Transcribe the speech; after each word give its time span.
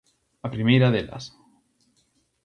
A 0.45 0.47
primeira 0.55 0.89
delas. 0.97 1.23